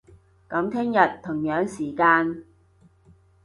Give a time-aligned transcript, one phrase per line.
[0.49, 2.43] 噉聽日，同樣時間